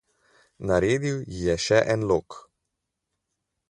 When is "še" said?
1.69-1.81